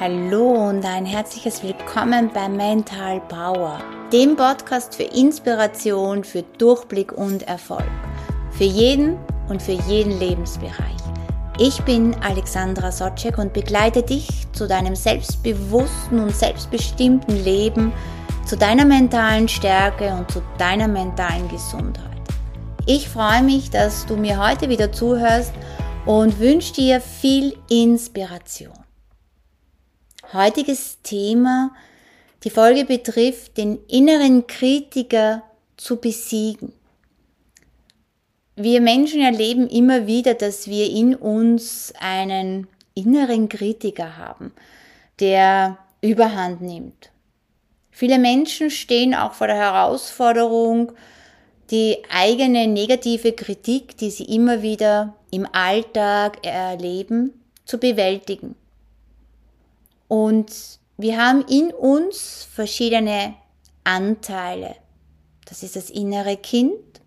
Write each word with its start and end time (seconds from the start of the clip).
Hallo 0.00 0.70
und 0.70 0.82
ein 0.86 1.04
herzliches 1.04 1.62
Willkommen 1.62 2.30
bei 2.32 2.48
Mental 2.48 3.20
Power, 3.28 3.80
dem 4.10 4.34
Podcast 4.34 4.94
für 4.94 5.02
Inspiration, 5.02 6.24
für 6.24 6.42
Durchblick 6.56 7.12
und 7.12 7.42
Erfolg. 7.42 7.84
Für 8.50 8.64
jeden 8.64 9.18
und 9.50 9.60
für 9.60 9.72
jeden 9.72 10.18
Lebensbereich. 10.18 10.96
Ich 11.58 11.82
bin 11.82 12.16
Alexandra 12.22 12.90
Sotschek 12.90 13.36
und 13.36 13.52
begleite 13.52 14.02
dich 14.02 14.26
zu 14.52 14.66
deinem 14.66 14.96
selbstbewussten 14.96 16.18
und 16.18 16.34
selbstbestimmten 16.34 17.44
Leben, 17.44 17.92
zu 18.46 18.56
deiner 18.56 18.86
mentalen 18.86 19.48
Stärke 19.48 20.14
und 20.14 20.30
zu 20.30 20.40
deiner 20.56 20.88
mentalen 20.88 21.46
Gesundheit. 21.50 22.06
Ich 22.86 23.06
freue 23.06 23.42
mich, 23.42 23.68
dass 23.68 24.06
du 24.06 24.16
mir 24.16 24.42
heute 24.42 24.70
wieder 24.70 24.92
zuhörst 24.92 25.52
und 26.06 26.40
wünsche 26.40 26.72
dir 26.72 27.02
viel 27.02 27.54
Inspiration. 27.68 28.72
Heutiges 30.32 30.98
Thema, 31.02 31.72
die 32.44 32.50
Folge 32.50 32.84
betrifft, 32.84 33.56
den 33.56 33.78
inneren 33.88 34.46
Kritiker 34.46 35.42
zu 35.76 35.96
besiegen. 35.96 36.72
Wir 38.54 38.80
Menschen 38.80 39.22
erleben 39.22 39.68
immer 39.68 40.06
wieder, 40.06 40.34
dass 40.34 40.68
wir 40.68 40.88
in 40.88 41.16
uns 41.16 41.92
einen 41.98 42.68
inneren 42.94 43.48
Kritiker 43.48 44.18
haben, 44.18 44.52
der 45.18 45.78
Überhand 46.00 46.60
nimmt. 46.60 47.10
Viele 47.90 48.18
Menschen 48.18 48.70
stehen 48.70 49.14
auch 49.14 49.32
vor 49.32 49.48
der 49.48 49.56
Herausforderung, 49.56 50.92
die 51.72 51.98
eigene 52.08 52.68
negative 52.68 53.32
Kritik, 53.32 53.96
die 53.96 54.10
sie 54.10 54.24
immer 54.24 54.62
wieder 54.62 55.16
im 55.32 55.46
Alltag 55.50 56.46
erleben, 56.46 57.32
zu 57.64 57.78
bewältigen. 57.78 58.54
Und 60.10 60.80
wir 60.96 61.18
haben 61.18 61.42
in 61.42 61.72
uns 61.72 62.42
verschiedene 62.52 63.36
Anteile. 63.84 64.74
Das 65.44 65.62
ist 65.62 65.76
das 65.76 65.88
innere 65.88 66.36
Kind. 66.36 67.00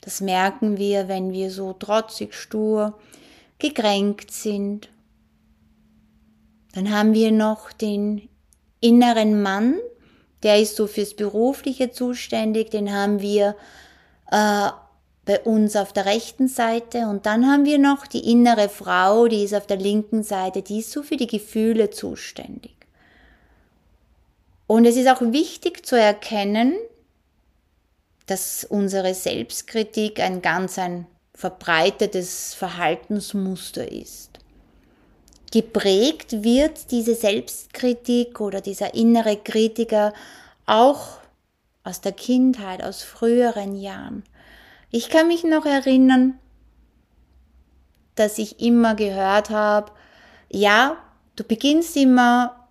Das 0.00 0.20
merken 0.20 0.78
wir, 0.78 1.06
wenn 1.06 1.30
wir 1.30 1.52
so 1.52 1.74
trotzig, 1.74 2.34
stur, 2.34 2.98
gekränkt 3.60 4.32
sind. 4.32 4.88
Dann 6.74 6.90
haben 6.90 7.14
wir 7.14 7.30
noch 7.30 7.70
den 7.70 8.28
inneren 8.80 9.40
Mann, 9.40 9.78
der 10.42 10.60
ist 10.60 10.74
so 10.74 10.88
fürs 10.88 11.14
Berufliche 11.14 11.92
zuständig, 11.92 12.72
den 12.72 12.92
haben 12.92 13.20
wir 13.20 13.54
äh, 14.32 14.70
bei 15.26 15.40
uns 15.40 15.76
auf 15.76 15.92
der 15.92 16.06
rechten 16.06 16.48
Seite 16.48 17.08
und 17.08 17.26
dann 17.26 17.46
haben 17.46 17.64
wir 17.64 17.78
noch 17.78 18.06
die 18.06 18.30
innere 18.30 18.68
Frau, 18.68 19.26
die 19.26 19.42
ist 19.44 19.54
auf 19.54 19.66
der 19.66 19.76
linken 19.76 20.22
Seite, 20.22 20.62
die 20.62 20.78
ist 20.78 20.92
so 20.92 21.02
für 21.02 21.16
die 21.16 21.26
Gefühle 21.26 21.90
zuständig. 21.90 22.76
Und 24.68 24.86
es 24.86 24.96
ist 24.96 25.08
auch 25.08 25.20
wichtig 25.20 25.84
zu 25.84 25.98
erkennen, 25.98 26.74
dass 28.26 28.64
unsere 28.64 29.14
Selbstkritik 29.14 30.20
ein 30.20 30.42
ganz 30.42 30.78
ein 30.78 31.06
verbreitetes 31.34 32.54
Verhaltensmuster 32.54 33.90
ist. 33.90 34.30
Geprägt 35.52 36.42
wird 36.42 36.90
diese 36.90 37.14
Selbstkritik 37.14 38.40
oder 38.40 38.60
dieser 38.60 38.94
innere 38.94 39.36
Kritiker 39.36 40.12
auch 40.66 41.18
aus 41.84 42.00
der 42.00 42.12
Kindheit, 42.12 42.82
aus 42.82 43.02
früheren 43.02 43.76
Jahren. 43.76 44.24
Ich 44.90 45.10
kann 45.10 45.28
mich 45.28 45.44
noch 45.44 45.66
erinnern, 45.66 46.38
dass 48.14 48.38
ich 48.38 48.60
immer 48.60 48.94
gehört 48.94 49.50
habe, 49.50 49.92
ja, 50.48 50.96
du 51.36 51.44
beginnst 51.44 51.96
immer 51.96 52.68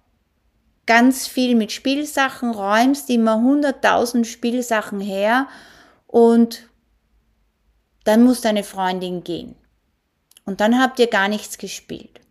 ganz 0.85 1.27
viel 1.27 1.55
mit 1.55 1.71
Spielsachen, 1.71 2.51
räumst 2.51 3.09
immer 3.09 3.35
hunderttausend 3.41 4.27
Spielsachen 4.27 4.99
her 4.99 5.47
und 6.07 6.69
dann 8.03 8.23
muss 8.23 8.41
deine 8.41 8.63
Freundin 8.63 9.23
gehen. 9.23 9.55
Und 10.45 10.61
dann 10.61 10.79
habt 10.79 10.99
ihr 10.99 11.07
gar 11.07 11.27
nichts 11.27 11.57
gespielt. 11.57 12.21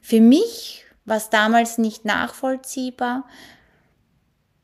Für 0.00 0.20
mich 0.20 0.86
war 1.04 1.18
es 1.18 1.28
damals 1.28 1.78
nicht 1.78 2.04
nachvollziehbar, 2.04 3.24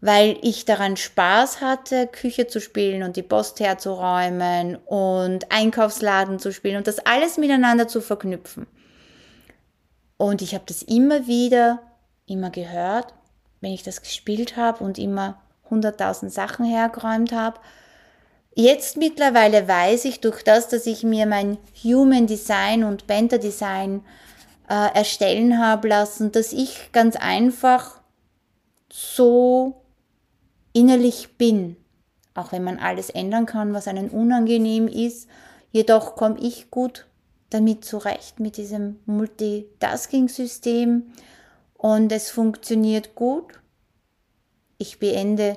weil 0.04 0.36
ich 0.42 0.66
daran 0.66 0.98
Spaß 0.98 1.62
hatte, 1.62 2.06
Küche 2.08 2.46
zu 2.46 2.60
spielen 2.60 3.02
und 3.04 3.16
die 3.16 3.22
Post 3.22 3.58
herzuräumen 3.58 4.76
und 4.76 5.50
Einkaufsladen 5.50 6.38
zu 6.38 6.52
spielen 6.52 6.76
und 6.76 6.86
das 6.86 6.98
alles 7.06 7.38
miteinander 7.38 7.88
zu 7.88 8.02
verknüpfen. 8.02 8.66
Und 10.18 10.42
ich 10.42 10.54
habe 10.54 10.64
das 10.66 10.82
immer 10.82 11.26
wieder, 11.26 11.80
immer 12.26 12.50
gehört, 12.50 13.14
wenn 13.62 13.72
ich 13.72 13.82
das 13.82 14.02
gespielt 14.02 14.58
habe 14.58 14.84
und 14.84 14.98
immer 14.98 15.40
hunderttausend 15.70 16.30
Sachen 16.34 16.66
hergeräumt 16.66 17.32
habe. 17.32 17.58
Jetzt 18.54 18.98
mittlerweile 18.98 19.66
weiß 19.66 20.04
ich 20.04 20.20
durch 20.20 20.44
das, 20.44 20.68
dass 20.68 20.84
ich 20.84 21.02
mir 21.02 21.24
mein 21.24 21.56
Human 21.82 22.26
Design 22.26 22.84
und 22.84 23.06
Benter 23.06 23.38
Design 23.38 24.04
äh, 24.68 24.94
erstellen 24.94 25.58
habe 25.58 25.88
lassen, 25.88 26.30
dass 26.30 26.52
ich 26.52 26.92
ganz 26.92 27.16
einfach 27.16 28.02
so 28.92 29.80
innerlich 30.74 31.38
bin, 31.38 31.76
auch 32.34 32.52
wenn 32.52 32.64
man 32.64 32.78
alles 32.78 33.08
ändern 33.08 33.46
kann, 33.46 33.72
was 33.72 33.88
einen 33.88 34.10
unangenehm 34.10 34.86
ist, 34.88 35.30
jedoch 35.70 36.16
komme 36.16 36.38
ich 36.40 36.70
gut 36.70 37.06
damit 37.48 37.84
zurecht, 37.84 38.40
mit 38.40 38.58
diesem 38.58 38.98
Multitasking-System 39.06 41.04
und 41.74 42.12
es 42.12 42.30
funktioniert 42.30 43.14
gut. 43.14 43.60
Ich 44.76 44.98
beende 44.98 45.56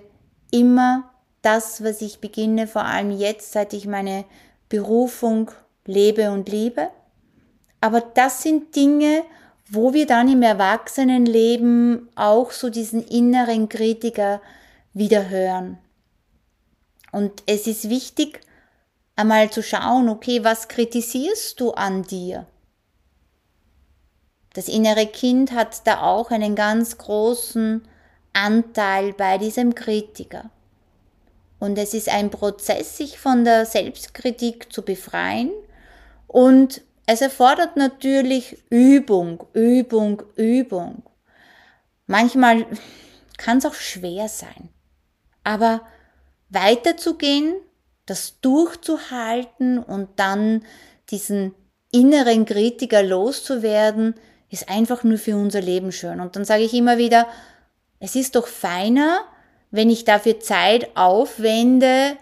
immer 0.52 1.12
das, 1.42 1.84
was 1.84 2.02
ich 2.02 2.20
beginne, 2.20 2.68
vor 2.68 2.86
allem 2.86 3.12
jetzt, 3.12 3.52
seit 3.52 3.74
ich 3.74 3.88
meine 3.88 4.26
Berufung 4.70 5.50
lebe 5.86 6.32
und 6.32 6.50
liebe. 6.50 6.90
Aber 7.82 8.02
das 8.02 8.44
sind 8.44 8.76
Dinge, 8.76 9.24
wo 9.70 9.94
wir 9.94 10.06
dann 10.06 10.32
im 10.32 10.42
Erwachsenenleben 10.42 12.10
auch 12.16 12.52
so 12.52 12.70
diesen 12.70 13.04
inneren 13.04 13.70
Kritiker 13.70 14.42
wieder 14.98 15.30
hören. 15.30 15.78
Und 17.12 17.44
es 17.46 17.68
ist 17.68 17.90
wichtig, 17.90 18.42
einmal 19.16 19.50
zu 19.50 19.64
schauen, 19.64 20.10
okay, 20.10 20.44
was 20.44 20.68
kritisierst 20.68 21.60
du 21.60 21.72
an 21.72 22.04
dir? 22.04 22.46
Das 24.54 24.68
innere 24.68 25.06
Kind 25.06 25.52
hat 25.52 25.86
da 25.86 26.02
auch 26.02 26.32
einen 26.32 26.56
ganz 26.56 26.98
großen 26.98 27.88
Anteil 28.34 29.14
bei 29.14 29.38
diesem 29.38 29.76
Kritiker. 29.76 30.50
Und 31.60 31.78
es 31.78 31.94
ist 31.94 32.10
ein 32.10 32.30
Prozess, 32.30 32.98
sich 32.98 33.20
von 33.20 33.44
der 33.44 33.66
Selbstkritik 33.66 34.72
zu 34.72 34.84
befreien. 34.84 35.52
Und 36.28 36.82
es 37.06 37.22
erfordert 37.22 37.78
natürlich 37.78 38.58
Übung, 38.70 39.44
Übung, 39.54 40.24
Übung. 40.36 41.04
Manchmal 42.06 42.66
kann 43.38 43.60
es 43.60 43.66
auch 43.66 43.74
schwer 43.74 44.28
sein. 44.28 44.70
Aber 45.48 45.80
weiterzugehen, 46.50 47.56
das 48.06 48.42
durchzuhalten 48.42 49.80
und 49.80 50.10
dann 50.18 50.66
diesen 51.10 51.56
inneren 51.90 52.44
Kritiker 52.44 53.02
loszuwerden, 53.02 54.16
ist 54.50 54.68
einfach 54.68 55.06
nur 55.06 55.18
für 55.18 55.38
unser 55.38 55.62
Leben 55.62 55.94
schön. 55.94 56.20
Und 56.20 56.36
dann 56.36 56.44
sage 56.44 56.64
ich 56.64 56.74
immer 56.74 56.98
wieder, 56.98 57.28
es 58.02 58.18
ist 58.18 58.36
doch 58.36 58.46
feiner, 58.46 59.22
wenn 59.72 59.90
ich 59.90 60.04
dafür 60.04 60.42
Zeit 60.42 60.90
aufwende, 60.98 62.18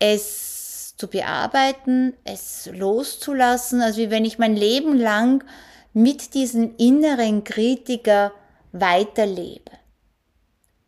es 0.00 0.96
zu 0.96 1.06
bearbeiten, 1.06 2.14
es 2.24 2.68
loszulassen, 2.72 3.80
als 3.80 3.96
wie 3.96 4.10
wenn 4.10 4.24
ich 4.24 4.40
mein 4.40 4.56
Leben 4.56 4.98
lang 4.98 5.44
mit 5.92 6.34
diesem 6.34 6.74
inneren 6.78 7.44
Kritiker 7.44 8.32
weiterlebe. 8.72 9.79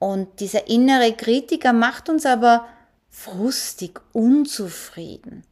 Und 0.02 0.40
dieser 0.40 0.66
innere 0.66 1.12
Kritiker 1.12 1.72
macht 1.72 2.08
uns 2.08 2.26
aber 2.26 2.66
frustig, 3.08 4.00
unzufrieden. 4.12 5.44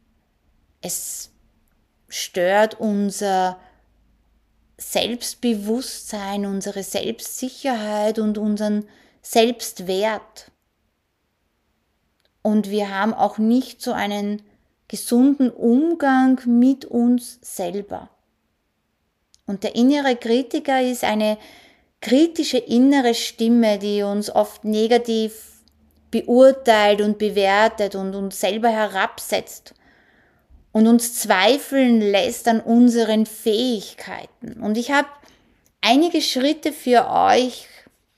Es 0.81 1.29
stört 2.09 2.77
unser 2.77 3.57
Selbstbewusstsein, 4.77 6.45
unsere 6.45 6.83
Selbstsicherheit 6.83 8.19
und 8.19 8.37
unseren 8.37 8.89
Selbstwert. 9.21 10.51
Und 12.41 12.69
wir 12.69 12.93
haben 12.93 13.13
auch 13.13 13.37
nicht 13.37 13.81
so 13.81 13.93
einen 13.93 14.41
gesunden 14.89 15.49
Umgang 15.49 16.41
mit 16.45 16.83
uns 16.83 17.39
selber. 17.41 18.09
Und 19.45 19.63
der 19.63 19.75
innere 19.75 20.17
Kritiker 20.17 20.81
ist 20.81 21.05
eine 21.05 21.37
kritische 22.01 22.57
innere 22.57 23.13
Stimme, 23.13 23.77
die 23.77 24.01
uns 24.03 24.29
oft 24.29 24.65
negativ 24.65 25.51
beurteilt 26.09 27.01
und 27.01 27.17
bewertet 27.17 27.95
und 27.95 28.15
uns 28.15 28.39
selber 28.39 28.69
herabsetzt 28.69 29.73
und 30.71 30.87
uns 30.87 31.19
zweifeln 31.19 32.01
lässt 32.01 32.47
an 32.47 32.59
unseren 32.59 33.25
Fähigkeiten. 33.25 34.61
Und 34.61 34.77
ich 34.77 34.91
habe 34.91 35.07
einige 35.81 36.21
Schritte 36.21 36.73
für 36.73 37.09
euch, 37.09 37.67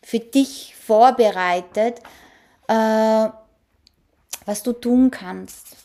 für 0.02 0.20
dich 0.20 0.76
vorbereitet, 0.76 2.00
äh, 2.68 3.30
was 4.46 4.64
du 4.64 4.74
tun 4.74 5.12
kannst. 5.12 5.76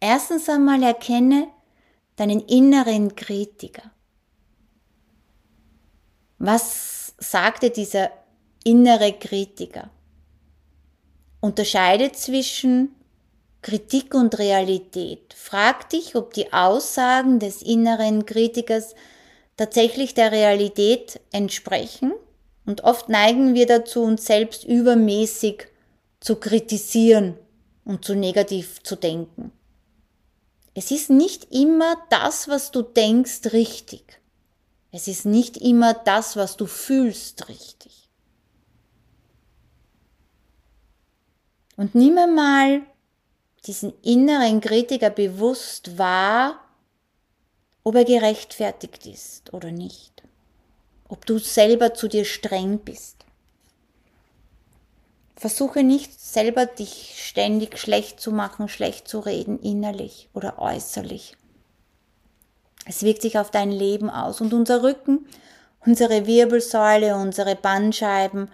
Erstens 0.00 0.48
einmal 0.48 0.82
erkenne 0.82 1.48
deinen 2.16 2.40
inneren 2.40 3.14
Kritiker. 3.14 3.90
Was 6.38 7.01
sagte 7.22 7.70
dieser 7.70 8.10
innere 8.64 9.12
Kritiker? 9.12 9.90
Unterscheide 11.40 12.12
zwischen 12.12 12.94
Kritik 13.62 14.14
und 14.14 14.38
Realität. 14.38 15.34
Frag 15.34 15.90
dich, 15.90 16.16
ob 16.16 16.34
die 16.34 16.52
Aussagen 16.52 17.38
des 17.38 17.62
inneren 17.62 18.26
Kritikers 18.26 18.94
tatsächlich 19.56 20.14
der 20.14 20.32
Realität 20.32 21.20
entsprechen. 21.32 22.12
Und 22.66 22.84
oft 22.84 23.08
neigen 23.08 23.54
wir 23.54 23.66
dazu, 23.66 24.02
uns 24.02 24.26
selbst 24.26 24.64
übermäßig 24.64 25.66
zu 26.20 26.36
kritisieren 26.36 27.34
und 27.84 28.04
zu 28.04 28.14
negativ 28.14 28.82
zu 28.82 28.96
denken. 28.96 29.52
Es 30.74 30.90
ist 30.90 31.10
nicht 31.10 31.52
immer 31.52 31.96
das, 32.08 32.48
was 32.48 32.70
du 32.70 32.82
denkst, 32.82 33.52
richtig. 33.52 34.21
Es 34.92 35.08
ist 35.08 35.24
nicht 35.24 35.56
immer 35.56 35.94
das, 35.94 36.36
was 36.36 36.58
du 36.58 36.66
fühlst, 36.66 37.48
richtig. 37.48 38.10
Und 41.76 41.94
nimm 41.94 42.14
mal 42.34 42.82
diesen 43.66 43.94
inneren 44.02 44.60
Kritiker 44.60 45.08
bewusst 45.08 45.96
wahr, 45.96 46.60
ob 47.84 47.94
er 47.94 48.04
gerechtfertigt 48.04 49.06
ist 49.06 49.52
oder 49.54 49.72
nicht. 49.72 50.22
Ob 51.08 51.24
du 51.24 51.38
selber 51.38 51.94
zu 51.94 52.06
dir 52.06 52.26
streng 52.26 52.78
bist. 52.78 53.16
Versuche 55.36 55.82
nicht 55.82 56.20
selber 56.20 56.66
dich 56.66 57.14
ständig 57.16 57.78
schlecht 57.78 58.20
zu 58.20 58.30
machen, 58.30 58.68
schlecht 58.68 59.08
zu 59.08 59.20
reden, 59.20 59.58
innerlich 59.58 60.28
oder 60.34 60.58
äußerlich. 60.58 61.36
Es 62.86 63.02
wirkt 63.02 63.22
sich 63.22 63.38
auf 63.38 63.50
dein 63.50 63.70
Leben 63.70 64.10
aus 64.10 64.40
und 64.40 64.52
unser 64.52 64.82
Rücken, 64.82 65.26
unsere 65.84 66.26
Wirbelsäule, 66.26 67.16
unsere 67.16 67.56
Bandscheiben 67.56 68.50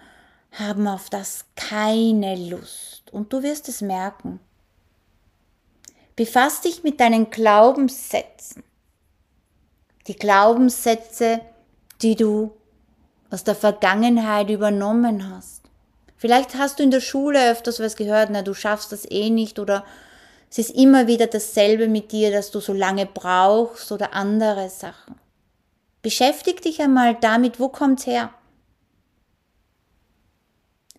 haben 0.51 0.87
auf 0.87 1.09
das 1.09 1.45
keine 1.55 2.35
Lust 2.35 3.11
und 3.11 3.33
du 3.33 3.43
wirst 3.43 3.69
es 3.69 3.81
merken. 3.81 4.39
Befass 6.15 6.61
dich 6.61 6.83
mit 6.83 6.99
deinen 6.99 7.29
Glaubenssätzen. 7.29 8.63
Die 10.07 10.15
Glaubenssätze, 10.15 11.39
die 12.01 12.15
du 12.15 12.51
aus 13.29 13.43
der 13.43 13.55
Vergangenheit 13.55 14.49
übernommen 14.49 15.29
hast. 15.29 15.61
Vielleicht 16.17 16.55
hast 16.55 16.79
du 16.79 16.83
in 16.83 16.91
der 16.91 16.99
Schule 16.99 17.51
öfters 17.51 17.79
was 17.79 17.95
gehört, 17.95 18.29
na, 18.31 18.41
du 18.41 18.53
schaffst 18.53 18.91
das 18.91 19.09
eh 19.09 19.29
nicht 19.29 19.59
oder 19.59 19.85
es 20.49 20.57
ist 20.57 20.71
immer 20.71 21.07
wieder 21.07 21.27
dasselbe 21.27 21.87
mit 21.87 22.11
dir, 22.11 22.31
dass 22.31 22.49
du 22.51 22.59
so 22.59 22.73
lange 22.73 23.05
brauchst 23.05 23.91
oder 23.91 24.13
andere 24.13 24.69
Sachen. 24.69 25.15
Beschäftig 26.01 26.61
dich 26.61 26.81
einmal 26.81 27.15
damit, 27.15 27.59
wo 27.59 27.69
kommt's 27.69 28.07
her? 28.07 28.33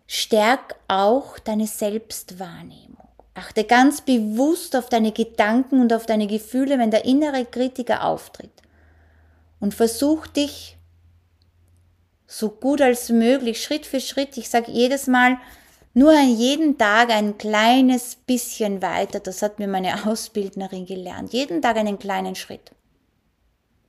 Stärk 0.06 0.76
auch 0.88 1.38
deine 1.38 1.66
Selbstwahrnehmung. 1.66 3.08
Achte 3.34 3.64
ganz 3.64 4.02
bewusst 4.02 4.76
auf 4.76 4.88
deine 4.88 5.12
Gedanken 5.12 5.80
und 5.80 5.92
auf 5.92 6.04
deine 6.04 6.26
Gefühle, 6.26 6.78
wenn 6.78 6.90
der 6.90 7.04
innere 7.04 7.44
Kritiker 7.44 8.04
auftritt. 8.04 8.50
Und 9.60 9.74
versuch 9.74 10.26
dich 10.26 10.76
so 12.26 12.50
gut 12.50 12.80
als 12.80 13.08
möglich, 13.08 13.62
Schritt 13.62 13.86
für 13.86 14.00
Schritt. 14.00 14.36
Ich 14.36 14.48
sage 14.48 14.70
jedes 14.70 15.06
Mal, 15.06 15.38
nur 15.92 16.18
jeden 16.20 16.78
Tag 16.78 17.10
ein 17.10 17.36
kleines 17.36 18.14
bisschen 18.14 18.80
weiter. 18.80 19.20
Das 19.20 19.42
hat 19.42 19.58
mir 19.58 19.68
meine 19.68 20.06
Ausbildnerin 20.06 20.86
gelernt. 20.86 21.32
Jeden 21.32 21.60
Tag 21.62 21.76
einen 21.76 21.98
kleinen 21.98 22.34
Schritt. 22.34 22.70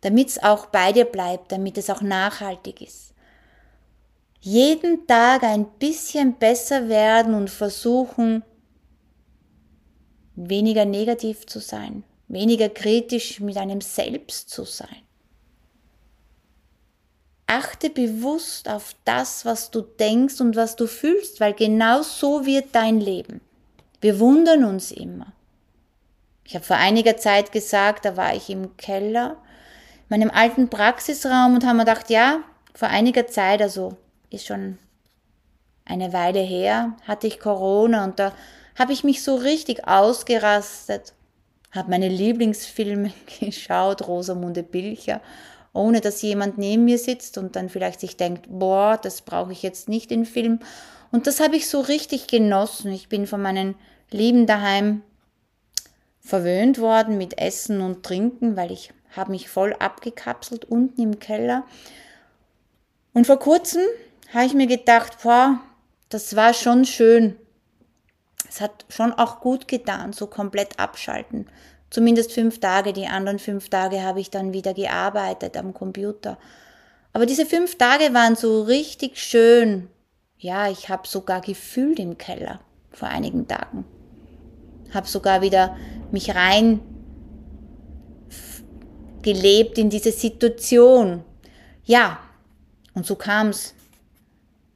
Damit 0.01 0.29
es 0.29 0.41
auch 0.41 0.67
bei 0.67 0.91
dir 0.91 1.05
bleibt, 1.05 1.51
damit 1.51 1.77
es 1.77 1.89
auch 1.89 2.01
nachhaltig 2.01 2.81
ist. 2.81 3.13
Jeden 4.39 5.05
Tag 5.05 5.43
ein 5.43 5.65
bisschen 5.77 6.33
besser 6.39 6.89
werden 6.89 7.35
und 7.35 7.51
versuchen, 7.51 8.43
weniger 10.35 10.85
negativ 10.85 11.45
zu 11.45 11.59
sein, 11.59 12.03
weniger 12.27 12.69
kritisch 12.69 13.39
mit 13.39 13.57
einem 13.57 13.81
selbst 13.81 14.49
zu 14.49 14.63
sein. 14.63 15.03
Achte 17.53 17.89
bewusst 17.89 18.69
auf 18.69 18.95
das, 19.03 19.43
was 19.43 19.71
du 19.71 19.81
denkst 19.81 20.39
und 20.39 20.55
was 20.55 20.77
du 20.77 20.87
fühlst, 20.87 21.41
weil 21.41 21.53
genau 21.53 22.01
so 22.01 22.45
wird 22.45 22.67
dein 22.71 23.01
Leben. 23.01 23.41
Wir 23.99 24.21
wundern 24.21 24.63
uns 24.63 24.89
immer. 24.89 25.33
Ich 26.45 26.55
habe 26.55 26.63
vor 26.63 26.77
einiger 26.77 27.17
Zeit 27.17 27.51
gesagt, 27.51 28.05
da 28.05 28.15
war 28.15 28.33
ich 28.33 28.49
im 28.49 28.77
Keller, 28.77 29.35
in 30.07 30.17
meinem 30.17 30.31
alten 30.31 30.69
Praxisraum 30.69 31.55
und 31.55 31.65
habe 31.65 31.75
mir 31.75 31.83
gedacht, 31.83 32.09
ja, 32.09 32.39
vor 32.73 32.87
einiger 32.87 33.27
Zeit, 33.27 33.61
also 33.61 33.97
ist 34.29 34.47
schon 34.47 34.77
eine 35.83 36.13
Weile 36.13 36.39
her, 36.39 36.95
hatte 37.05 37.27
ich 37.27 37.41
Corona 37.41 38.05
und 38.05 38.17
da 38.17 38.31
habe 38.79 38.93
ich 38.93 39.03
mich 39.03 39.23
so 39.23 39.35
richtig 39.35 39.89
ausgerastet, 39.89 41.11
habe 41.71 41.89
meine 41.89 42.07
Lieblingsfilme 42.07 43.11
geschaut, 43.41 44.07
Rosamunde 44.07 44.63
Pilcher 44.63 45.19
ohne 45.73 46.01
dass 46.01 46.21
jemand 46.21 46.57
neben 46.57 46.85
mir 46.85 46.97
sitzt 46.97 47.37
und 47.37 47.55
dann 47.55 47.69
vielleicht 47.69 47.99
sich 47.99 48.17
denkt, 48.17 48.45
boah, 48.49 48.99
das 49.01 49.21
brauche 49.21 49.51
ich 49.51 49.63
jetzt 49.63 49.87
nicht 49.87 50.11
in 50.11 50.25
Film. 50.25 50.59
Und 51.11 51.27
das 51.27 51.39
habe 51.39 51.55
ich 51.55 51.69
so 51.69 51.81
richtig 51.81 52.27
genossen. 52.27 52.91
Ich 52.91 53.09
bin 53.09 53.27
von 53.27 53.41
meinen 53.41 53.75
Lieben 54.09 54.47
daheim 54.47 55.01
verwöhnt 56.19 56.79
worden 56.79 57.17
mit 57.17 57.37
Essen 57.37 57.81
und 57.81 58.03
Trinken, 58.03 58.55
weil 58.55 58.71
ich 58.71 58.93
habe 59.15 59.31
mich 59.31 59.49
voll 59.49 59.73
abgekapselt 59.73 60.65
unten 60.65 61.01
im 61.01 61.19
Keller. 61.19 61.65
Und 63.13 63.27
vor 63.27 63.39
kurzem 63.39 63.81
habe 64.33 64.45
ich 64.45 64.53
mir 64.53 64.67
gedacht, 64.67 65.23
boah, 65.23 65.59
das 66.09 66.35
war 66.35 66.53
schon 66.53 66.85
schön. 66.85 67.35
Es 68.47 68.61
hat 68.61 68.85
schon 68.89 69.13
auch 69.13 69.39
gut 69.39 69.67
getan, 69.67 70.13
so 70.13 70.27
komplett 70.27 70.79
abschalten. 70.79 71.47
Zumindest 71.91 72.31
fünf 72.31 72.59
Tage. 72.59 72.93
Die 72.93 73.05
anderen 73.05 73.37
fünf 73.37 73.69
Tage 73.69 74.01
habe 74.01 74.21
ich 74.21 74.31
dann 74.31 74.53
wieder 74.53 74.73
gearbeitet 74.73 75.57
am 75.57 75.73
Computer. 75.73 76.39
Aber 77.13 77.25
diese 77.25 77.45
fünf 77.45 77.77
Tage 77.77 78.13
waren 78.13 78.35
so 78.35 78.63
richtig 78.63 79.19
schön. 79.19 79.89
Ja, 80.37 80.71
ich 80.71 80.89
habe 80.89 81.07
sogar 81.07 81.41
gefühlt 81.41 81.99
im 81.99 82.17
Keller 82.17 82.61
vor 82.91 83.09
einigen 83.09 83.47
Tagen. 83.47 83.85
Habe 84.93 85.07
sogar 85.07 85.41
wieder 85.41 85.77
mich 86.11 86.33
rein 86.33 86.79
gelebt 89.21 89.77
in 89.77 89.89
diese 89.89 90.11
Situation. 90.11 91.23
Ja, 91.83 92.19
und 92.93 93.05
so 93.05 93.15
kam's. 93.15 93.75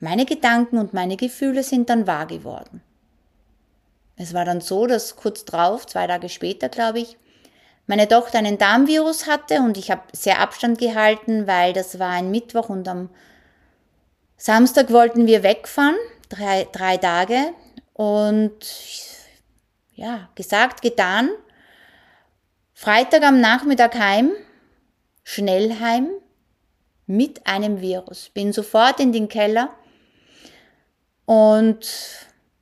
Meine 0.02 0.26
Gedanken 0.26 0.78
und 0.78 0.94
meine 0.94 1.16
Gefühle 1.16 1.64
sind 1.64 1.90
dann 1.90 2.06
wahr 2.06 2.28
geworden. 2.28 2.82
Es 4.18 4.34
war 4.34 4.46
dann 4.46 4.62
so, 4.62 4.88
dass 4.88 5.16
kurz 5.16 5.46
drauf, 5.46 5.86
zwei 5.88 6.08
Tage 6.08 6.30
später, 6.30 6.70
glaube 6.70 7.00
ich, 7.00 7.18
meine 7.88 8.08
Tochter 8.08 8.40
einen 8.40 8.58
Darmvirus 8.58 9.28
hatte 9.28 9.60
und 9.60 9.78
ich 9.78 9.92
habe 9.92 10.02
sehr 10.14 10.40
Abstand 10.40 10.80
gehalten, 10.80 11.48
weil 11.48 11.74
das 11.74 12.00
war 12.00 12.10
ein 12.10 12.32
Mittwoch 12.32 12.70
und 12.70 12.88
am 12.88 13.10
Samstag 14.38 14.92
wollten 14.92 15.28
wir 15.28 15.44
wegfahren, 15.44 15.96
drei, 16.30 16.68
drei 16.72 16.98
Tage 16.98 17.54
und 17.94 18.56
ja, 19.94 20.30
gesagt, 20.36 20.82
getan. 20.82 21.30
Freitag 22.74 23.24
am 23.24 23.40
Nachmittag 23.40 23.96
heim, 23.96 24.32
schnell 25.24 25.80
heim, 25.80 26.10
mit 27.08 27.46
einem 27.48 27.82
Virus. 27.82 28.30
Bin 28.34 28.52
sofort 28.52 29.00
in 29.00 29.14
den 29.14 29.30
Keller 29.30 29.70
und 31.26 31.88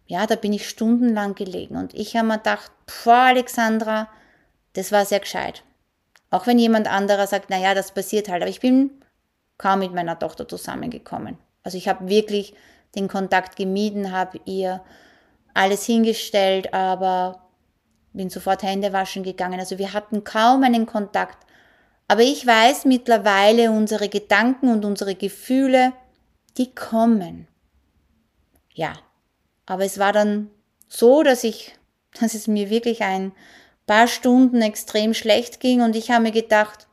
ja, 0.05 0.27
da 0.27 0.35
bin 0.35 0.53
ich 0.53 0.67
stundenlang 0.67 1.35
gelegen 1.35 1.75
und 1.75 1.93
ich 1.93 2.15
habe 2.15 2.27
mir 2.27 2.37
gedacht, 2.37 2.71
boah, 3.03 3.27
Alexandra, 3.27 4.09
das 4.73 4.91
war 4.91 5.05
sehr 5.05 5.19
gescheit. 5.19 5.63
Auch 6.29 6.47
wenn 6.47 6.59
jemand 6.59 6.87
anderer 6.87 7.27
sagt, 7.27 7.49
naja, 7.49 7.73
das 7.73 7.93
passiert 7.93 8.27
halt, 8.27 8.41
aber 8.41 8.49
ich 8.49 8.59
bin 8.59 8.91
kaum 9.57 9.79
mit 9.79 9.93
meiner 9.93 10.17
Tochter 10.17 10.47
zusammengekommen. 10.47 11.37
Also 11.63 11.77
ich 11.77 11.87
habe 11.87 12.09
wirklich 12.09 12.55
den 12.95 13.07
Kontakt 13.07 13.55
gemieden, 13.55 14.11
habe 14.11 14.39
ihr 14.45 14.81
alles 15.53 15.85
hingestellt, 15.85 16.73
aber 16.73 17.43
bin 18.13 18.29
sofort 18.29 18.63
Hände 18.63 18.93
waschen 18.93 19.23
gegangen. 19.23 19.59
Also 19.59 19.77
wir 19.77 19.93
hatten 19.93 20.23
kaum 20.23 20.63
einen 20.63 20.85
Kontakt. 20.85 21.37
Aber 22.07 22.21
ich 22.21 22.45
weiß 22.45 22.85
mittlerweile, 22.85 23.71
unsere 23.71 24.09
Gedanken 24.09 24.69
und 24.69 24.85
unsere 24.85 25.15
Gefühle, 25.15 25.93
die 26.57 26.73
kommen. 26.75 27.47
Ja, 28.73 28.93
aber 29.65 29.85
es 29.85 29.99
war 29.99 30.13
dann 30.13 30.49
so, 30.87 31.23
dass 31.23 31.43
ich, 31.43 31.73
dass 32.19 32.33
es 32.33 32.47
mir 32.47 32.69
wirklich 32.69 33.01
ein 33.01 33.31
paar 33.85 34.07
Stunden 34.07 34.61
extrem 34.61 35.13
schlecht 35.13 35.59
ging 35.59 35.81
und 35.81 35.95
ich 35.95 36.11
habe 36.11 36.23
mir 36.23 36.31
gedacht, 36.31 36.87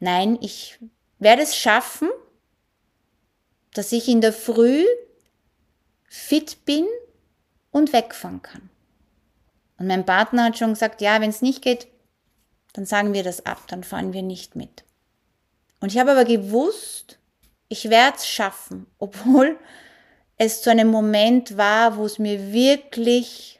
nein, 0.00 0.38
ich 0.40 0.78
werde 1.18 1.42
es 1.42 1.56
schaffen, 1.56 2.08
dass 3.72 3.92
ich 3.92 4.08
in 4.08 4.20
der 4.20 4.32
Früh 4.32 4.84
fit 6.06 6.64
bin 6.64 6.86
und 7.70 7.92
wegfahren 7.92 8.42
kann. 8.42 8.70
Und 9.78 9.88
mein 9.88 10.06
Partner 10.06 10.44
hat 10.44 10.58
schon 10.58 10.70
gesagt, 10.70 11.00
ja, 11.00 11.20
wenn 11.20 11.30
es 11.30 11.42
nicht 11.42 11.62
geht, 11.62 11.88
dann 12.74 12.86
sagen 12.86 13.14
wir 13.14 13.24
das 13.24 13.46
ab, 13.46 13.62
dann 13.68 13.82
fahren 13.82 14.12
wir 14.12 14.22
nicht 14.22 14.54
mit. 14.54 14.84
Und 15.80 15.92
ich 15.92 15.98
habe 15.98 16.12
aber 16.12 16.24
gewusst, 16.24 17.18
ich 17.68 17.90
werde 17.90 18.16
es 18.16 18.28
schaffen, 18.28 18.86
obwohl 18.98 19.58
es 20.36 20.62
zu 20.62 20.70
einem 20.70 20.88
Moment 20.88 21.56
war, 21.56 21.96
wo 21.96 22.04
es 22.04 22.18
mir 22.18 22.52
wirklich, 22.52 23.58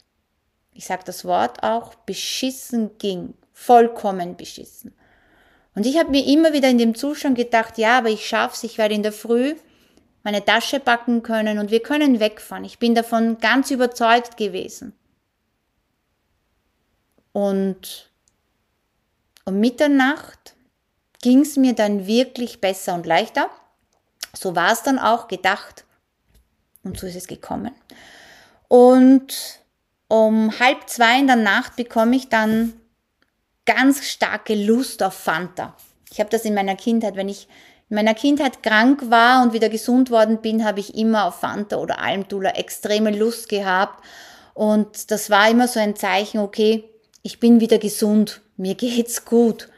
ich 0.73 0.87
sage 0.87 1.03
das 1.05 1.25
Wort 1.25 1.63
auch, 1.63 1.95
beschissen 1.95 2.99
ging, 2.99 3.35
vollkommen 3.53 4.37
beschissen. 4.37 4.95
Und 5.75 5.87
ich 5.87 5.99
habe 5.99 6.11
mir 6.11 6.25
immer 6.27 6.53
wieder 6.53 6.69
in 6.69 6.79
dem 6.79 6.95
Zustand 6.95 7.37
gedacht, 7.37 7.79
ja, 7.79 7.99
aber 7.99 8.09
ich 8.09 8.27
schaff's, 8.27 8.63
ich 8.65 8.79
werde 8.79 8.95
in 8.95 9.03
der 9.03 9.13
Früh 9.13 9.55
meine 10.23 10.45
Tasche 10.45 10.81
packen 10.81 11.23
können 11.23 11.59
und 11.59 11.71
wir 11.71 11.81
können 11.81 12.19
wegfahren. 12.19 12.65
Ich 12.65 12.79
bin 12.79 12.95
davon 12.95 13.39
ganz 13.39 13.71
überzeugt 13.71 14.37
gewesen. 14.37 14.95
Und 17.33 18.11
um 19.45 19.61
Mitternacht 19.61 20.55
ging 21.21 21.41
es 21.41 21.57
mir 21.57 21.75
dann 21.75 22.07
wirklich 22.07 22.61
besser 22.61 22.95
und 22.95 23.07
leichter. 23.07 23.51
So 24.35 24.57
war 24.57 24.73
es 24.73 24.83
dann 24.83 24.99
auch 24.99 25.29
gedacht. 25.29 25.84
Und 26.85 26.99
so 26.99 27.07
ist 27.07 27.17
es 27.17 27.27
gekommen. 27.27 27.73
Und 28.69 29.61
um 30.09 30.59
halb 30.59 30.89
zwei 30.89 31.19
in 31.19 31.27
der 31.27 31.37
Nacht 31.37 31.77
bekomme 31.77 32.17
ich 32.17 32.29
dann 32.29 32.75
ganz 33.67 34.05
starke 34.05 34.55
Lust 34.55 35.03
auf 35.03 35.15
Fanta. 35.15 35.75
Ich 36.11 36.21
habe 36.21 36.31
das 36.31 36.45
in 36.45 36.55
meiner 36.55 36.77
Kindheit, 36.77 37.17
wenn 37.17 37.29
ich 37.29 37.49
in 37.89 37.97
meiner 37.97 38.15
Kindheit 38.15 38.63
krank 38.63 39.11
war 39.11 39.43
und 39.43 39.53
wieder 39.53 39.69
gesund 39.69 40.11
worden 40.11 40.41
bin, 40.41 40.65
habe 40.65 40.81
ich 40.81 40.97
immer 40.97 41.27
auf 41.27 41.41
Fanta 41.41 41.77
oder 41.77 42.01
Almdula 42.01 42.51
extreme 42.51 43.11
Lust 43.11 43.49
gehabt. 43.49 44.05
Und 44.55 45.11
das 45.11 45.31
war 45.31 45.51
immer 45.51 45.69
so 45.69 45.81
ein 45.81 45.97
Zeichen, 45.97 46.39
okay, 46.39 46.85
ich 47.23 47.41
bin 47.41 47.61
wieder 47.61 47.79
gesund, 47.79 48.41
mir 48.57 48.75
geht's 48.75 49.25
gut. 49.25 49.69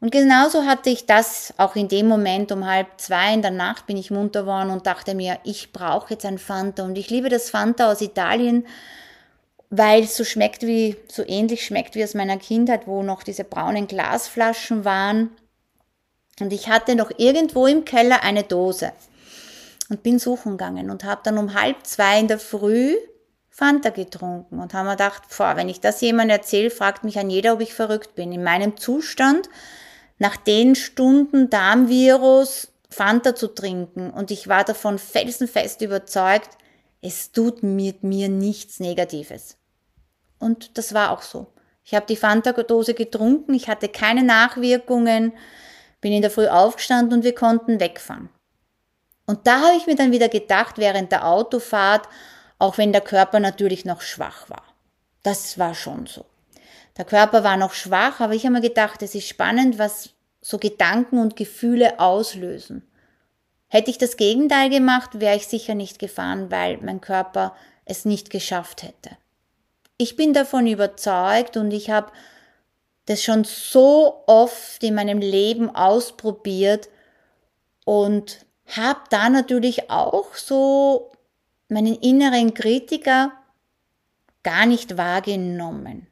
Und 0.00 0.10
genauso 0.10 0.64
hatte 0.64 0.88
ich 0.88 1.04
das 1.04 1.52
auch 1.58 1.76
in 1.76 1.88
dem 1.88 2.08
Moment 2.08 2.52
um 2.52 2.66
halb 2.66 2.88
zwei 2.96 3.34
in 3.34 3.42
der 3.42 3.50
Nacht 3.50 3.86
bin 3.86 3.98
ich 3.98 4.10
munter 4.10 4.46
worden 4.46 4.70
und 4.70 4.86
dachte 4.86 5.14
mir, 5.14 5.38
ich 5.44 5.72
brauche 5.72 6.14
jetzt 6.14 6.24
ein 6.24 6.38
Fanta. 6.38 6.84
Und 6.84 6.96
ich 6.96 7.10
liebe 7.10 7.28
das 7.28 7.50
Fanta 7.50 7.92
aus 7.92 8.00
Italien, 8.00 8.66
weil 9.68 10.04
es 10.04 10.16
so 10.16 10.24
schmeckt 10.24 10.62
wie, 10.62 10.96
so 11.08 11.22
ähnlich 11.26 11.64
schmeckt 11.64 11.94
wie 11.94 12.02
aus 12.02 12.14
meiner 12.14 12.38
Kindheit, 12.38 12.86
wo 12.86 13.02
noch 13.02 13.22
diese 13.22 13.44
braunen 13.44 13.86
Glasflaschen 13.86 14.86
waren. 14.86 15.30
Und 16.40 16.52
ich 16.54 16.68
hatte 16.68 16.94
noch 16.94 17.10
irgendwo 17.18 17.66
im 17.66 17.84
Keller 17.84 18.22
eine 18.22 18.42
Dose 18.42 18.92
und 19.90 20.02
bin 20.02 20.18
suchen 20.18 20.52
gegangen 20.52 20.90
und 20.90 21.04
habe 21.04 21.20
dann 21.24 21.36
um 21.36 21.52
halb 21.52 21.86
zwei 21.86 22.18
in 22.18 22.28
der 22.28 22.38
Früh 22.38 22.96
Fanta 23.50 23.90
getrunken 23.90 24.60
und 24.60 24.72
haben 24.72 24.86
mir 24.86 24.92
gedacht, 24.92 25.24
boah, 25.36 25.56
wenn 25.56 25.68
ich 25.68 25.80
das 25.80 26.00
jemand 26.00 26.30
erzähle, 26.30 26.70
fragt 26.70 27.04
mich 27.04 27.18
an 27.18 27.28
jeder, 27.28 27.52
ob 27.52 27.60
ich 27.60 27.74
verrückt 27.74 28.14
bin. 28.14 28.32
In 28.32 28.42
meinem 28.42 28.78
Zustand, 28.78 29.50
nach 30.20 30.36
den 30.36 30.76
Stunden 30.76 31.50
Darmvirus, 31.50 32.68
Fanta 32.90 33.34
zu 33.34 33.48
trinken 33.48 34.10
und 34.10 34.30
ich 34.30 34.48
war 34.48 34.64
davon 34.64 34.98
felsenfest 34.98 35.80
überzeugt, 35.80 36.58
es 37.00 37.32
tut 37.32 37.62
mit 37.62 38.04
mir 38.04 38.28
nichts 38.28 38.80
Negatives. 38.80 39.56
Und 40.38 40.76
das 40.76 40.92
war 40.92 41.10
auch 41.10 41.22
so. 41.22 41.46
Ich 41.84 41.94
habe 41.94 42.04
die 42.06 42.16
Fanta-Dose 42.16 42.92
getrunken, 42.92 43.54
ich 43.54 43.68
hatte 43.68 43.88
keine 43.88 44.22
Nachwirkungen, 44.22 45.32
bin 46.02 46.12
in 46.12 46.22
der 46.22 46.30
Früh 46.30 46.48
aufgestanden 46.48 47.18
und 47.18 47.24
wir 47.24 47.34
konnten 47.34 47.80
wegfahren. 47.80 48.28
Und 49.26 49.46
da 49.46 49.60
habe 49.60 49.76
ich 49.76 49.86
mir 49.86 49.96
dann 49.96 50.12
wieder 50.12 50.28
gedacht, 50.28 50.76
während 50.76 51.12
der 51.12 51.26
Autofahrt, 51.26 52.08
auch 52.58 52.76
wenn 52.76 52.92
der 52.92 53.00
Körper 53.00 53.40
natürlich 53.40 53.86
noch 53.86 54.02
schwach 54.02 54.50
war. 54.50 54.64
Das 55.22 55.58
war 55.58 55.74
schon 55.74 56.06
so. 56.06 56.26
Der 57.00 57.06
Körper 57.06 57.44
war 57.44 57.56
noch 57.56 57.72
schwach, 57.72 58.20
aber 58.20 58.34
ich 58.34 58.44
habe 58.44 58.56
mir 58.56 58.60
gedacht, 58.60 59.00
es 59.00 59.14
ist 59.14 59.26
spannend, 59.26 59.78
was 59.78 60.10
so 60.42 60.58
Gedanken 60.58 61.16
und 61.16 61.34
Gefühle 61.34 61.98
auslösen. 61.98 62.86
Hätte 63.68 63.90
ich 63.90 63.96
das 63.96 64.18
Gegenteil 64.18 64.68
gemacht, 64.68 65.18
wäre 65.18 65.34
ich 65.34 65.46
sicher 65.46 65.74
nicht 65.74 65.98
gefahren, 65.98 66.50
weil 66.50 66.76
mein 66.82 67.00
Körper 67.00 67.56
es 67.86 68.04
nicht 68.04 68.28
geschafft 68.28 68.82
hätte. 68.82 69.16
Ich 69.96 70.14
bin 70.14 70.34
davon 70.34 70.66
überzeugt 70.66 71.56
und 71.56 71.70
ich 71.70 71.88
habe 71.88 72.12
das 73.06 73.22
schon 73.22 73.44
so 73.44 74.22
oft 74.26 74.84
in 74.84 74.94
meinem 74.94 75.20
Leben 75.20 75.74
ausprobiert 75.74 76.90
und 77.86 78.44
habe 78.66 79.00
da 79.08 79.30
natürlich 79.30 79.90
auch 79.90 80.34
so 80.34 81.12
meinen 81.68 81.94
inneren 81.94 82.52
Kritiker 82.52 83.32
gar 84.42 84.66
nicht 84.66 84.98
wahrgenommen. 84.98 86.09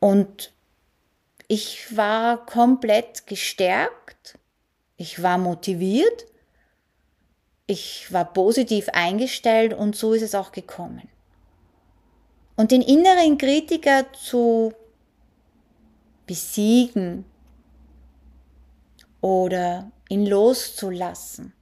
Und 0.00 0.52
ich 1.48 1.96
war 1.96 2.44
komplett 2.44 3.26
gestärkt, 3.26 4.38
ich 4.96 5.22
war 5.22 5.38
motiviert, 5.38 6.26
ich 7.66 8.12
war 8.12 8.32
positiv 8.32 8.88
eingestellt 8.90 9.74
und 9.74 9.96
so 9.96 10.12
ist 10.12 10.22
es 10.22 10.34
auch 10.34 10.52
gekommen. 10.52 11.08
Und 12.56 12.70
den 12.70 12.82
inneren 12.82 13.38
Kritiker 13.38 14.12
zu 14.12 14.72
besiegen 16.26 17.24
oder 19.20 19.90
ihn 20.08 20.26
loszulassen. 20.26 21.52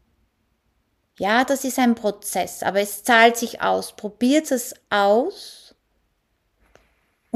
Ja, 1.19 1.45
das 1.45 1.64
ist 1.64 1.78
ein 1.78 1.95
Prozess, 1.95 2.62
aber 2.62 2.81
es 2.81 3.02
zahlt 3.02 3.37
sich 3.37 3.62
aus. 3.62 3.97
Probiert 3.97 4.50
es 4.50 4.75
aus 4.90 5.66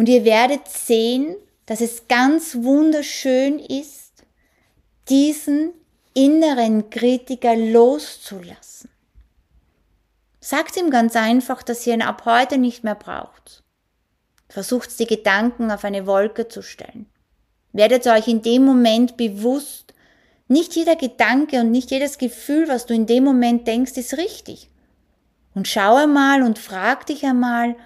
und 0.00 0.08
ihr 0.08 0.24
werdet 0.24 0.66
sehen, 0.66 1.36
dass 1.66 1.82
es 1.82 2.08
ganz 2.08 2.56
wunderschön 2.62 3.58
ist, 3.58 4.24
diesen 5.10 5.74
inneren 6.14 6.88
Kritiker 6.88 7.54
loszulassen. 7.54 8.88
Sagt 10.40 10.78
ihm 10.78 10.88
ganz 10.88 11.16
einfach, 11.16 11.62
dass 11.62 11.86
ihr 11.86 11.92
ihn 11.92 12.00
ab 12.00 12.22
heute 12.24 12.56
nicht 12.56 12.82
mehr 12.82 12.94
braucht. 12.94 13.62
Versucht 14.48 14.98
die 14.98 15.06
Gedanken 15.06 15.70
auf 15.70 15.84
eine 15.84 16.06
Wolke 16.06 16.48
zu 16.48 16.62
stellen. 16.62 17.04
Werdet 17.74 18.06
euch 18.06 18.26
in 18.26 18.40
dem 18.40 18.64
Moment 18.64 19.18
bewusst, 19.18 19.92
nicht 20.48 20.76
jeder 20.76 20.96
Gedanke 20.96 21.60
und 21.60 21.70
nicht 21.70 21.90
jedes 21.90 22.16
Gefühl, 22.16 22.68
was 22.68 22.86
du 22.86 22.94
in 22.94 23.04
dem 23.04 23.24
Moment 23.24 23.66
denkst, 23.66 23.98
ist 23.98 24.16
richtig. 24.16 24.70
Und 25.54 25.68
schau 25.68 25.96
einmal 25.96 26.42
und 26.42 26.58
frag 26.58 27.04
dich 27.04 27.26
einmal, 27.26 27.76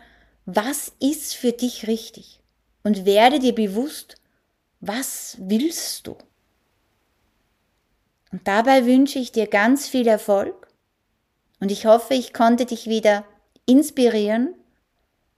was 0.46 0.92
ist 1.00 1.34
für 1.34 1.52
dich 1.52 1.86
richtig? 1.86 2.40
Und 2.82 3.06
werde 3.06 3.38
dir 3.38 3.54
bewusst, 3.54 4.16
was 4.80 5.36
willst 5.40 6.06
du? 6.06 6.16
Und 8.30 8.46
dabei 8.46 8.84
wünsche 8.84 9.18
ich 9.18 9.32
dir 9.32 9.46
ganz 9.46 9.88
viel 9.88 10.06
Erfolg 10.06 10.68
und 11.60 11.70
ich 11.70 11.86
hoffe, 11.86 12.14
ich 12.14 12.34
konnte 12.34 12.66
dich 12.66 12.86
wieder 12.88 13.24
inspirieren. 13.64 14.54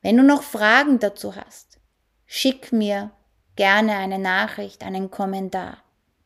Wenn 0.03 0.17
du 0.17 0.25
noch 0.25 0.43
Fragen 0.43 0.99
dazu 0.99 1.37
hast, 1.37 1.79
schick 2.27 2.73
mir 2.73 3.13
gerne 3.55 3.97
eine 3.97 4.19
Nachricht, 4.19 4.83
einen 4.83 5.11
Kommentar. 5.11 5.79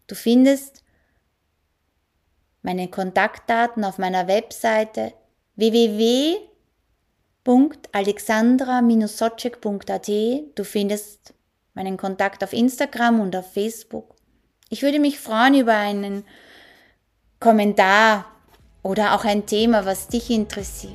Du 0.07 0.15
findest 0.15 0.83
meine 2.63 2.89
Kontaktdaten 2.89 3.85
auf 3.85 3.99
meiner 3.99 4.27
Webseite 4.27 5.13
www.alexandra-socek.at. 7.50 10.09
Du 10.54 10.64
findest 10.64 11.35
meinen 11.75 11.97
Kontakt 11.97 12.45
auf 12.45 12.52
Instagram 12.52 13.19
und 13.21 13.35
auf 13.35 13.52
Facebook. 13.52 14.14
Ich 14.69 14.83
würde 14.83 15.00
mich 15.00 15.19
freuen 15.19 15.54
über 15.54 15.75
einen 15.75 16.25
Kommentar 17.40 18.26
oder 18.83 19.14
auch 19.14 19.25
ein 19.25 19.47
Thema, 19.47 19.85
was 19.85 20.07
dich 20.09 20.30
interessiert. 20.30 20.95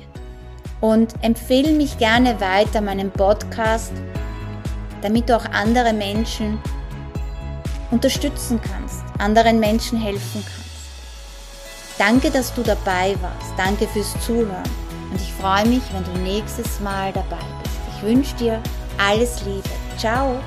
Und 0.80 1.14
empfehle 1.22 1.72
mich 1.72 1.98
gerne 1.98 2.40
weiter 2.40 2.80
meinen 2.80 3.10
Podcast, 3.10 3.92
damit 5.02 5.28
du 5.28 5.36
auch 5.36 5.44
andere 5.46 5.92
Menschen 5.92 6.58
unterstützen 7.90 8.60
kannst, 8.62 9.02
anderen 9.18 9.58
Menschen 9.60 10.00
helfen 10.00 10.42
kannst. 10.44 10.64
Danke, 11.98 12.30
dass 12.30 12.54
du 12.54 12.62
dabei 12.62 13.16
warst. 13.22 13.52
Danke 13.56 13.88
fürs 13.88 14.14
Zuhören. 14.24 14.85
Und 15.16 15.22
ich 15.22 15.32
freue 15.32 15.66
mich, 15.66 15.82
wenn 15.94 16.04
du 16.04 16.20
nächstes 16.20 16.78
Mal 16.80 17.10
dabei 17.10 17.38
bist. 17.62 17.76
Ich 17.96 18.02
wünsche 18.02 18.36
dir 18.36 18.62
alles 18.98 19.42
Liebe. 19.46 19.70
Ciao. 19.96 20.38